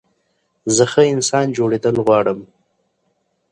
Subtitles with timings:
[0.75, 2.39] زه ښه انسان جوړېدل غواړم.